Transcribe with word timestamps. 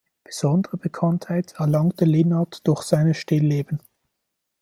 Besondere 0.23 0.77
Bekanntheit 0.77 1.53
erlangte 1.59 2.05
Linard 2.05 2.65
durch 2.67 2.81
seine 2.85 3.13
Stillleben. 3.13 3.79